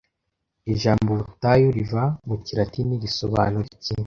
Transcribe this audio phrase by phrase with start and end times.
[0.73, 3.93] Ijambo Ubutayu riva mu kilatini risobanura iki